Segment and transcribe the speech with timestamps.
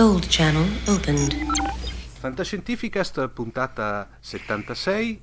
[0.00, 1.34] Gold Channel opened.
[2.20, 5.20] Fantascientificast puntata 76.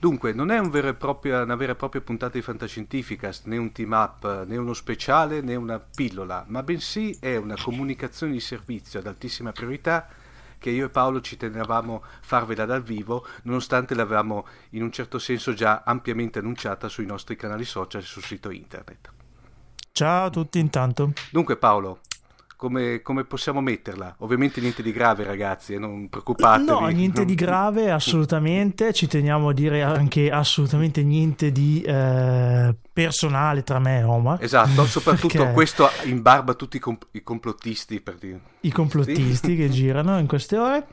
[0.00, 3.58] Dunque, non è un vero e proprio- una vera e propria puntata di Fantascientificast, né
[3.58, 8.40] un team up, né uno speciale, né una pillola, ma bensì è una comunicazione di
[8.40, 10.08] servizio ad altissima priorità
[10.56, 15.52] che io e Paolo ci tenevamo farvela dal vivo, nonostante l'avevamo in un certo senso
[15.52, 19.12] già ampiamente annunciata sui nostri canali social e sul sito internet.
[19.92, 21.12] Ciao a tutti intanto.
[21.30, 22.00] Dunque Paolo,
[22.64, 24.16] come, come possiamo metterla?
[24.20, 26.64] Ovviamente niente di grave ragazzi, eh, non preoccupatevi.
[26.70, 28.94] No, niente di grave, assolutamente.
[28.94, 34.42] Ci teniamo a dire anche assolutamente niente di eh, personale tra me e Omar.
[34.42, 38.40] Esatto, soprattutto Perché questo in barba a tutti i, comp- i complottisti per dire.
[38.60, 40.86] I complottisti che girano in queste ore.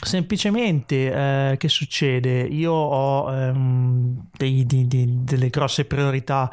[0.00, 1.12] Semplicemente,
[1.52, 2.40] eh, che succede?
[2.40, 6.50] Io ho ehm, dei- di- di- delle grosse priorità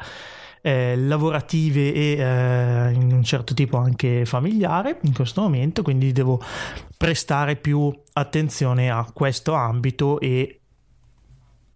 [0.66, 6.40] eh, lavorative e eh, in un certo tipo anche familiare in questo momento, quindi devo
[6.96, 10.60] prestare più attenzione a questo ambito e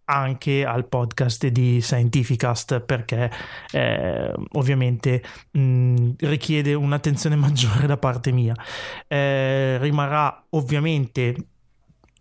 [0.07, 3.31] anche al podcast di Scientificast perché
[3.73, 8.55] eh, ovviamente mh, richiede un'attenzione maggiore da parte mia.
[9.07, 11.37] Eh, rimarrà ovviamente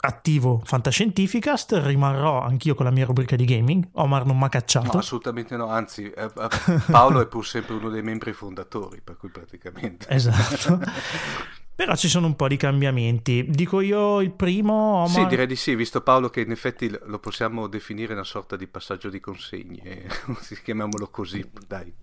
[0.07, 3.87] attivo Fantascientificast, rimarrò anch'io con la mia rubrica di gaming.
[3.93, 4.97] Omar non mi ha No, cacciato.
[4.97, 9.29] assolutamente no, anzi eh, eh, Paolo è pur sempre uno dei membri fondatori, per cui
[9.29, 10.07] praticamente...
[10.09, 10.79] Esatto.
[11.77, 13.45] Però ci sono un po' di cambiamenti.
[13.49, 15.09] Dico io il primo, Omar.
[15.09, 18.65] Sì, direi di sì, visto Paolo che in effetti lo possiamo definire una sorta di
[18.65, 20.07] passaggio di consegne,
[20.63, 21.93] chiamiamolo così, dai.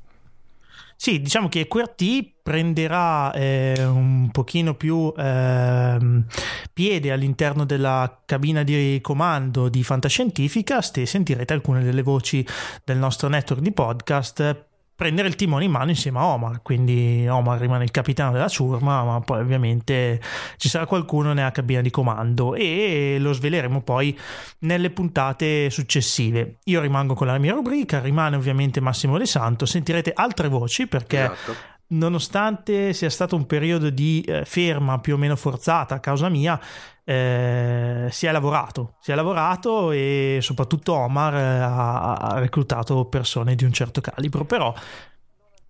[0.97, 6.25] Sì, diciamo che QRT prenderà eh, un pochino più ehm,
[6.73, 12.47] piede all'interno della cabina di comando di Fantascientificast e sentirete alcune delle voci
[12.85, 17.59] del nostro network di podcast prendere il timone in mano insieme a Omar, quindi Omar
[17.59, 20.21] rimane il capitano della ciurma, ma poi ovviamente
[20.57, 24.17] ci sarà qualcuno nella cabina di comando e lo sveleremo poi
[24.61, 26.59] nelle puntate successive.
[26.65, 31.25] Io rimango con la mia rubrica, rimane ovviamente Massimo De Santo, sentirete altre voci perché
[31.25, 31.73] Esatto.
[31.89, 36.61] Nonostante sia stato un periodo di eh, ferma più o meno forzata a causa mia,
[37.05, 43.55] eh, si è lavorato, si è lavorato e soprattutto Omar eh, ha, ha reclutato persone
[43.55, 44.75] di un certo calibro, però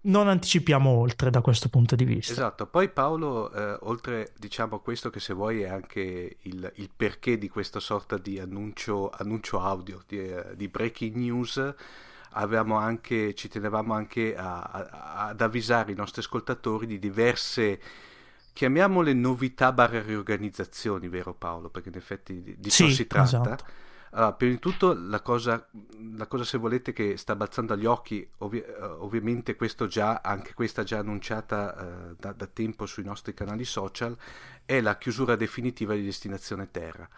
[0.05, 2.33] non anticipiamo oltre da questo punto di vista.
[2.33, 6.91] Esatto, poi Paolo, eh, oltre diciamo a questo che se vuoi è anche il, il
[6.95, 11.75] perché di questa sorta di annuncio, annuncio audio, di, eh, di breaking news,
[12.35, 17.81] anche, ci tenevamo anche a- a- ad avvisare i nostri ascoltatori di diverse,
[18.53, 21.71] chiamiamole novità barra riorganizzazioni, vero Paolo?
[21.71, 23.57] Perché in effetti di, di ciò Sì, si tratta.
[23.57, 23.65] esatto.
[24.11, 25.67] Allora, prima di tutto la cosa,
[26.17, 30.55] la cosa se volete che sta balzando agli occhi, ovvi- eh, ovviamente questo già, anche
[30.55, 34.17] questa già annunciata eh, da, da tempo sui nostri canali social,
[34.65, 37.09] è la chiusura definitiva di Destinazione Terra.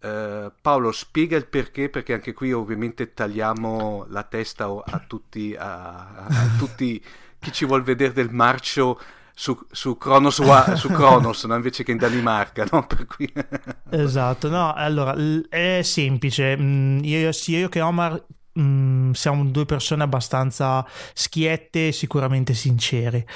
[0.00, 6.26] Eh, Paolo, spiega il perché, perché anche qui ovviamente tagliamo la testa a tutti, a,
[6.28, 7.02] a- tutti
[7.38, 9.00] chi ci vuol vedere del marcio
[9.34, 11.54] su, su Kronos, Wa- su Kronos, no?
[11.56, 12.86] invece che in Danimarca, no?
[13.06, 13.32] Cui...
[13.88, 15.14] Esatto, no, allora
[15.48, 16.56] è semplice.
[16.56, 18.20] Mm, Io, sia io che Omar
[18.58, 20.84] mm, siamo due persone abbastanza
[21.14, 23.26] schiette e sicuramente sincere.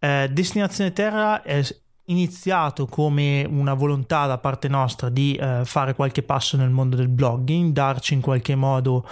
[0.00, 1.62] Eh, Destinazione Terra è,
[2.06, 7.08] iniziato come una volontà da parte nostra di eh, fare qualche passo nel mondo del
[7.08, 9.06] blogging, darci in qualche modo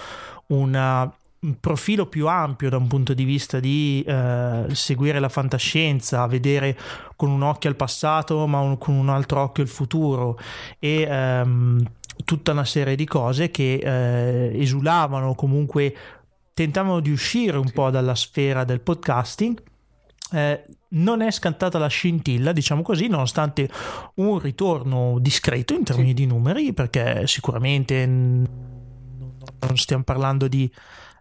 [0.49, 6.27] una, un profilo più ampio da un punto di vista di eh, seguire la fantascienza,
[6.27, 6.77] vedere
[7.15, 10.39] con un occhio al passato ma un, con un altro occhio il futuro.
[10.79, 11.85] E ehm,
[12.25, 15.95] tutta una serie di cose che eh, esulavano comunque
[16.53, 19.63] tentavano di uscire un po' dalla sfera del podcasting
[20.33, 23.69] eh, non è scantata la scintilla, diciamo così, nonostante
[24.15, 26.15] un ritorno discreto in termini sì.
[26.15, 28.47] di numeri, perché sicuramente non
[29.75, 30.71] stiamo parlando di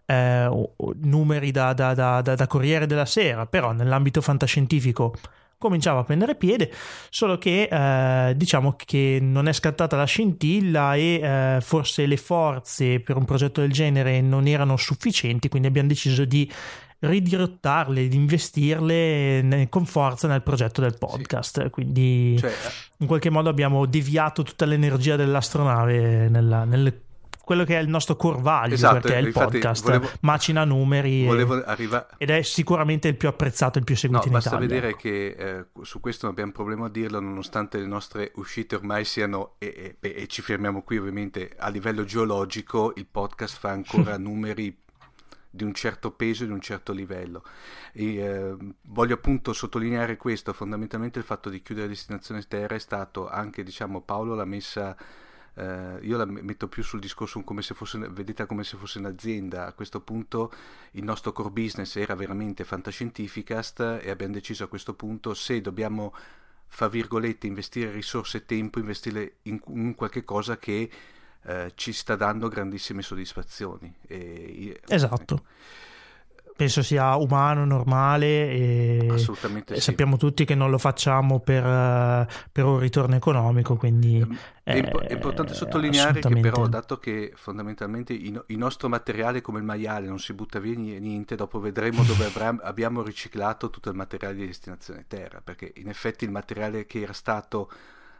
[0.06, 0.68] eh,
[1.02, 5.14] numeri da, da, da, da, Corriere della Sera, però nell'ambito fantascientifico
[5.58, 6.72] cominciava a prendere piede,
[7.10, 13.00] solo che eh, diciamo che non è scattata la scintilla e eh, forse le forze
[13.00, 16.50] per un progetto del genere non erano sufficienti, quindi abbiamo deciso di
[17.00, 21.62] ridirottarle, di investirle con forza nel progetto del podcast.
[21.62, 21.70] Sì.
[21.70, 22.52] Quindi cioè,
[22.98, 27.06] in qualche modo abbiamo deviato tutta l'energia dell'astronave nella, nel
[27.48, 31.26] quello che è il nostro core value esatto, perché è il podcast volevo, macina numeri
[31.26, 32.06] e, arriva...
[32.18, 35.28] ed è sicuramente il più apprezzato il più seguito no, in basta Italia vedere che
[35.28, 39.96] eh, su questo non abbiamo problema a dirlo nonostante le nostre uscite ormai siano e,
[39.98, 44.76] e, e ci fermiamo qui ovviamente a livello geologico il podcast fa ancora numeri
[45.58, 47.42] di un certo peso e di un certo livello.
[47.92, 53.28] E, eh, voglio appunto sottolineare questo, fondamentalmente il fatto di chiudere Destinazione Terra è stato
[53.28, 54.96] anche, diciamo, Paolo l'ha messa...
[55.58, 59.66] Uh, io la metto più sul discorso come se fosse, vedete come se fosse un'azienda.
[59.66, 60.52] A questo punto
[60.92, 66.14] il nostro core business era veramente fantascientificast e abbiamo deciso a questo punto se dobbiamo,
[66.68, 70.88] fra virgolette, investire risorse e tempo, investirle in, in qualche cosa che
[71.44, 73.94] eh, ci sta dando grandissime soddisfazioni.
[74.06, 75.44] E, esatto.
[76.58, 79.82] Penso sia umano, normale e, Assolutamente e sì.
[79.82, 84.20] sappiamo tutti che non lo facciamo per, eh, per un ritorno economico, quindi...
[84.64, 89.60] È, è, è importante sottolineare che però, dato che fondamentalmente il, il, nostro materiale come
[89.60, 93.94] il maiale non si butta via niente, dopo vedremo dove avrà, abbiamo riciclato tutto il
[93.94, 97.70] materiale di destinazione terra, perché in effetti il materiale che era stato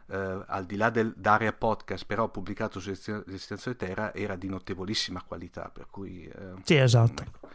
[0.09, 5.23] eh, al di là del, d'area podcast, però pubblicato su Destinazione Terra, era di notevolissima
[5.25, 5.69] qualità.
[5.73, 7.23] Per cui, eh, sì, esatto.
[7.23, 7.49] Ecco.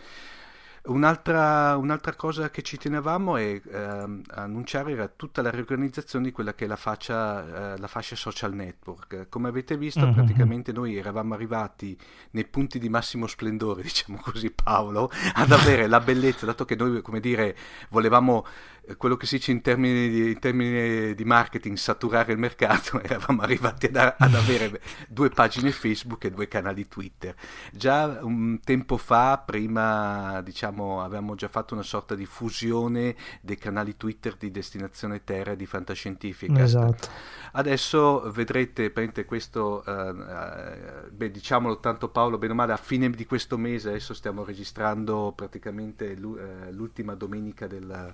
[0.86, 6.52] Un'altra, un'altra, cosa che ci tenevamo è eh, annunciare era tutta la riorganizzazione di quella
[6.52, 9.30] che è la fascia, eh, la fascia social network.
[9.30, 10.12] Come avete visto, mm-hmm.
[10.12, 11.96] praticamente noi eravamo arrivati
[12.32, 17.00] nei punti di massimo splendore, diciamo così, Paolo, ad avere la bellezza, dato che noi,
[17.00, 17.56] come dire,
[17.88, 18.44] volevamo
[18.86, 23.00] eh, quello che si dice in termini, di, in termini di marketing, saturare il mercato,
[23.02, 27.34] eravamo arrivati ad, ad, avere due pagine Facebook e due canali Twitter.
[27.72, 33.96] Già un tempo fa, prima diciamo, avevamo già fatto una sorta di fusione dei canali
[33.96, 36.62] Twitter di Destinazione Terra e di Fantascientifica.
[36.62, 37.08] Esatto.
[37.52, 38.92] Adesso vedrete,
[39.24, 44.14] questo, uh, beh, diciamolo tanto Paolo, bene o male, a fine di questo mese, adesso
[44.14, 48.12] stiamo registrando praticamente l'ultima domenica del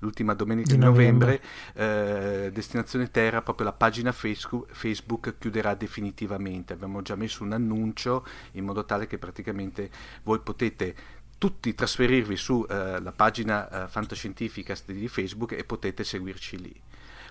[0.00, 1.40] l'ultima domenica di, di novembre,
[1.74, 6.72] novembre eh, Destinazione Terra, proprio la pagina Facebook, Facebook chiuderà definitivamente.
[6.72, 9.90] Abbiamo già messo un annuncio in modo tale che praticamente
[10.22, 10.94] voi potete
[11.40, 16.80] tutti trasferirvi sulla eh, pagina eh, fantascientifica di Facebook e potete seguirci lì.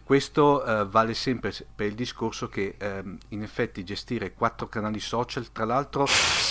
[0.03, 5.51] Questo eh, vale sempre per il discorso che ehm, in effetti gestire quattro canali social,
[5.51, 6.07] tra l'altro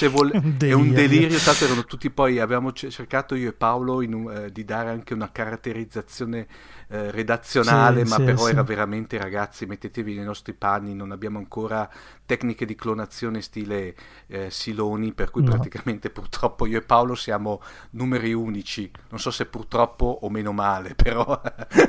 [0.09, 4.31] vol- un è un delirio, tanto erano tutti poi, abbiamo cercato io e Paolo un,
[4.31, 6.47] eh, di dare anche una caratterizzazione
[6.89, 8.51] eh, redazionale, sì, ma sì, però sì.
[8.51, 11.89] era veramente ragazzi, mettetevi nei nostri panni, non abbiamo ancora
[12.25, 13.95] tecniche di clonazione stile
[14.27, 15.51] eh, Siloni, per cui no.
[15.51, 20.95] praticamente purtroppo io e Paolo siamo numeri unici, non so se purtroppo o meno male,
[20.97, 21.25] però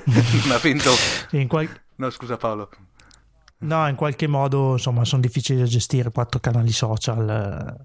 [0.06, 0.92] non avendo...
[1.48, 1.70] Qual...
[1.96, 2.70] No, scusa Paolo.
[3.62, 7.76] No, in qualche modo insomma sono difficili da gestire quattro canali social.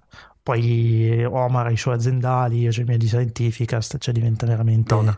[0.44, 5.16] Poi Omar i suoi aziendali, miei di Scientificast, cioè diventa veramente no,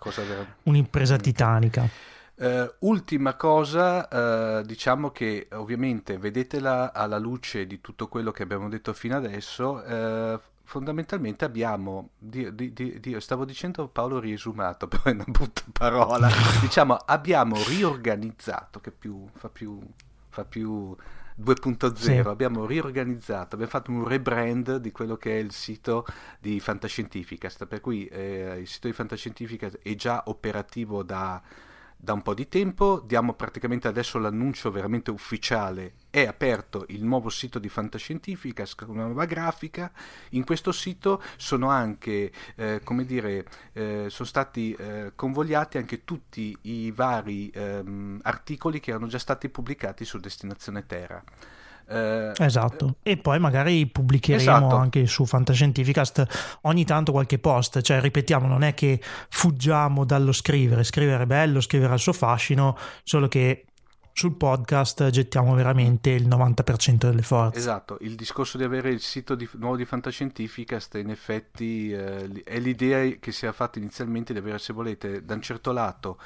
[0.62, 1.88] un'impresa titanica.
[2.36, 8.68] Uh, ultima cosa, uh, diciamo che ovviamente vedetela alla luce di tutto quello che abbiamo
[8.68, 15.10] detto fino adesso, uh, fondamentalmente abbiamo, di, di, di, stavo dicendo Paolo riesumato, però è
[15.10, 16.28] una brutta parola,
[16.62, 19.80] diciamo abbiamo riorganizzato, che più, fa più,
[20.28, 20.94] fa più
[21.38, 22.12] 2.0, sì.
[22.12, 26.06] abbiamo riorganizzato, abbiamo fatto un rebrand di quello che è il sito
[26.40, 31.42] di Fantascientificast, per cui eh, il sito di Fantascientificast è già operativo da,
[31.96, 37.30] da un po' di tempo, diamo praticamente adesso l'annuncio veramente ufficiale, è aperto il nuovo
[37.30, 39.90] sito di Fantascientifica, una nuova grafica.
[40.30, 46.56] In questo sito sono anche, eh, come dire, eh, sono stati eh, convogliati anche tutti
[46.62, 51.22] i vari ehm, articoli che erano già stati pubblicati su Destinazione Terra.
[51.88, 54.74] Eh, esatto, e poi magari pubblicheremo esatto.
[54.76, 60.82] anche su Fantascientificast ogni tanto qualche post, cioè ripetiamo, non è che fuggiamo dallo scrivere,
[60.82, 63.66] scrivere è bello, scrivere ha il suo fascino, solo che
[64.12, 67.58] sul podcast gettiamo veramente il 90% delle forze.
[67.58, 72.58] Esatto, il discorso di avere il sito di, nuovo di Fantascientificast in effetti eh, è
[72.58, 76.18] l'idea che si è fatta inizialmente di avere, se volete, da un certo lato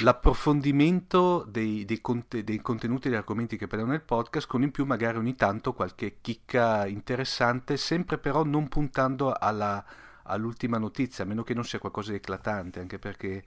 [0.00, 4.70] l'approfondimento dei, dei, conte, dei, contenuti e degli argomenti che parliamo nel podcast con in
[4.70, 9.84] più magari ogni tanto qualche chicca interessante sempre però non puntando alla,
[10.24, 13.44] all'ultima notizia a meno che non sia qualcosa di eclatante anche perché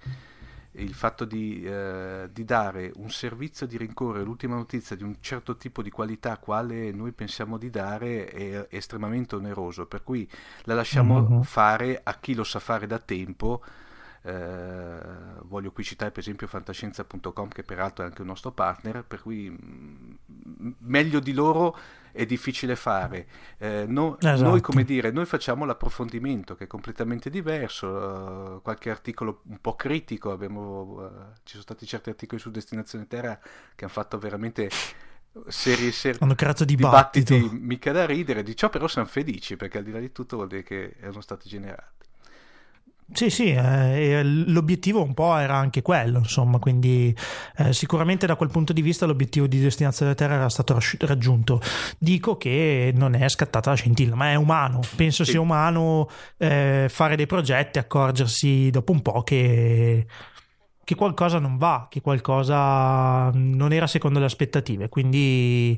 [0.75, 5.57] il fatto di, eh, di, dare un servizio di rincorrere l'ultima notizia di un certo
[5.57, 10.29] tipo di qualità quale noi pensiamo di dare è, estremamente oneroso per cui
[10.63, 11.41] la lasciamo mm-hmm.
[11.41, 13.61] fare a chi lo sa fare da tempo
[14.23, 14.99] eh,
[15.43, 19.49] voglio qui citare per esempio fantascienza.com che peraltro è anche un nostro partner, per cui
[19.49, 21.75] mh, mm, meglio di loro
[22.11, 23.27] è difficile fare.
[23.57, 24.43] Eh, no, esatto.
[24.43, 29.75] Noi, come dire, noi facciamo l'approfondimento che è completamente diverso, uh, qualche articolo un po'
[29.75, 31.09] critico, abbiamo, uh,
[31.43, 33.39] ci sono stati certi articoli su Destinazione Terra
[33.75, 34.69] che hanno fatto veramente
[35.47, 37.33] serie serie hanno creato dibattito.
[37.33, 40.35] dibattiti mica da ridere, di ciò però siamo felici perché al di là di tutto
[40.35, 42.00] vuol dire che erano stati generati.
[43.13, 47.15] Sì, sì, eh, l'obiettivo un po' era anche quello, insomma, quindi
[47.58, 51.62] eh, sicuramente da quel punto di vista l'obiettivo di destinazione della Terra era stato raggiunto.
[51.98, 55.32] Dico che non è scattata la scintilla, ma è umano, penso sì.
[55.32, 60.06] sia umano eh, fare dei progetti, accorgersi dopo un po' che,
[60.84, 65.77] che qualcosa non va, che qualcosa non era secondo le aspettative, quindi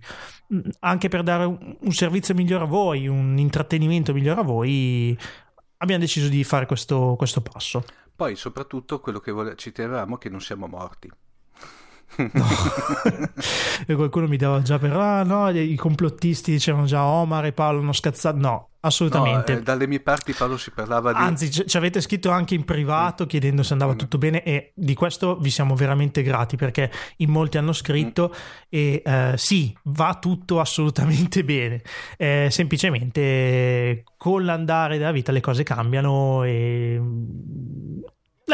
[0.53, 5.17] mm, anche per dare un servizio migliore a voi, un intrattenimento migliore a voi,
[5.83, 7.83] abbiamo deciso di fare questo, questo passo.
[8.15, 11.11] Poi soprattutto quello che vole- ci tenevamo è che non siamo morti.
[13.85, 17.79] E qualcuno mi dava già per ah no i complottisti dicevano già Omar e Paolo
[17.79, 21.77] hanno scazzato no assolutamente no, eh, dalle mie parti Paolo si parlava di anzi ci
[21.77, 23.27] avete scritto anche in privato mm.
[23.27, 23.97] chiedendo se andava mm.
[23.97, 28.37] tutto bene e di questo vi siamo veramente grati perché in molti hanno scritto mm.
[28.69, 31.81] e eh, sì va tutto assolutamente bene
[32.17, 37.01] eh, semplicemente con l'andare della vita le cose cambiano e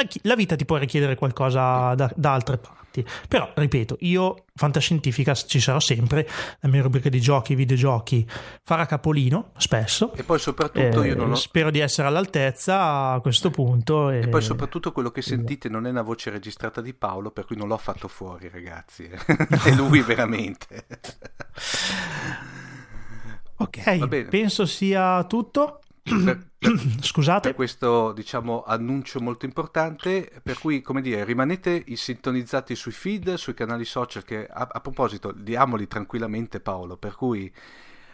[0.01, 3.05] la, la vita ti può richiedere qualcosa da, da altre parti.
[3.27, 6.27] Però, ripeto, io fantascientifica ci sarò sempre,
[6.59, 8.27] la mia rubrica di giochi, videogiochi
[8.63, 10.13] farà capolino spesso.
[10.13, 11.35] E poi soprattutto eh, io non ho...
[11.35, 14.09] Spero di essere all'altezza a questo punto.
[14.09, 17.45] E, e poi soprattutto quello che sentite non è una voce registrata di Paolo, per
[17.45, 19.07] cui non l'ho fatto fuori, ragazzi.
[19.65, 20.85] è lui veramente.
[23.57, 25.81] ok, penso sia tutto.
[26.09, 26.47] Per,
[27.01, 27.49] Scusate.
[27.49, 33.53] Per questo diciamo, annuncio molto importante, per cui come dire, rimanete sintonizzati sui feed, sui
[33.53, 37.49] canali social che a, a proposito diamoli tranquillamente Paolo, per cui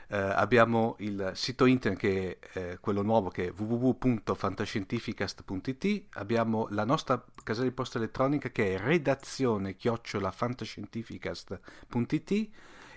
[0.07, 6.85] eh, abbiamo il sito internet che è eh, quello nuovo che è www.fantascientificast.it, abbiamo la
[6.85, 12.49] nostra casella di posta elettronica che è redazione chiocciolafantascientificast.it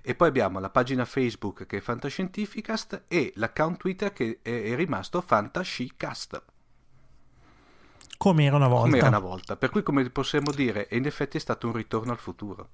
[0.08, 5.20] e poi abbiamo la pagina Facebook che è Fantascientificast e l'account Twitter che è, rimasto
[5.20, 6.42] Fantascicast.
[8.16, 8.86] Come era una volta.
[8.86, 9.56] Come era una volta.
[9.58, 12.68] Per cui, come possiamo dire, in effetti è stato un ritorno al futuro.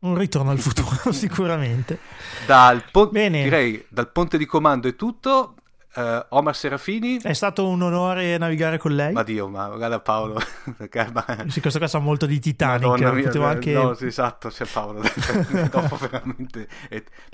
[0.00, 2.00] Un ritorno al futuro, sicuramente.
[2.44, 5.54] Dal, po- direi, dal ponte di comando è tutto.
[5.98, 7.18] Uh, Omar Serafini.
[7.20, 9.12] È stato un onore navigare con lei.
[9.12, 10.38] Ma Dio, ma guarda Paolo.
[11.48, 13.00] sì, questo qua sa molto di Titanic.
[13.00, 13.72] Mia, eh, anche...
[13.72, 15.02] No, esatto, c'è Paolo.
[15.68, 16.68] Dopo veramente...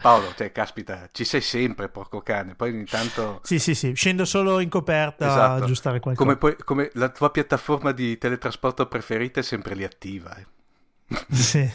[0.00, 2.54] Paolo, cioè, caspita, ci sei sempre, porco cane.
[2.54, 3.40] Poi ogni tanto...
[3.42, 5.40] Sì, sì, sì, scendo solo in coperta esatto.
[5.60, 6.26] a aggiustare qualcosa.
[6.26, 10.34] Come, poi, come la tua piattaforma di teletrasporto preferita è sempre lì attiva.
[10.36, 10.46] Eh.
[11.30, 11.70] Sì.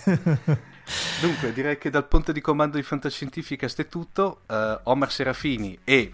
[1.21, 4.41] Dunque, direi che dal ponte di comando di Fantascientifica è tutto.
[4.47, 6.13] Uh, Omar Serafini e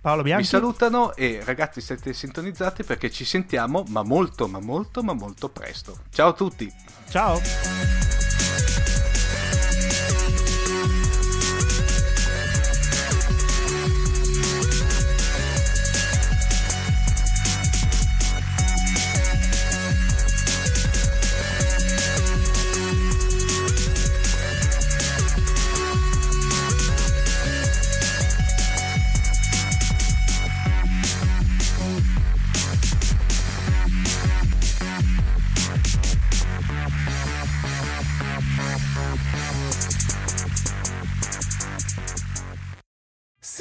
[0.00, 0.44] Paolo Bianchi.
[0.44, 5.48] Vi salutano e ragazzi siete sintonizzati perché ci sentiamo ma molto ma molto ma molto
[5.48, 5.98] presto.
[6.10, 6.72] Ciao a tutti.
[7.08, 7.99] Ciao.